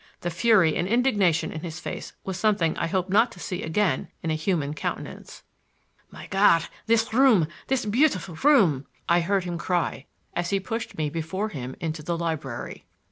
The 0.21 0.31
fury 0.31 0.75
and 0.77 0.87
indignation 0.87 1.51
in 1.51 1.61
his 1.61 1.79
face 1.79 2.13
was 2.23 2.35
something 2.35 2.75
I 2.75 2.87
hope 2.87 3.09
not 3.11 3.31
to 3.33 3.39
see 3.39 3.61
again 3.61 4.07
in 4.23 4.31
a 4.31 4.33
human 4.33 4.73
countenance. 4.73 5.43
"My 6.09 6.25
God, 6.25 6.65
this 6.87 7.13
room—this 7.13 7.85
beautiful 7.85 8.33
room!" 8.41 8.87
I 9.07 9.21
heard 9.21 9.43
him 9.43 9.59
cry, 9.59 10.07
as 10.35 10.49
he 10.49 10.59
pushed 10.59 10.97
me 10.97 11.11
before 11.11 11.49
him 11.49 11.75
into 11.79 12.01
the 12.01 12.17
library. 12.17 12.83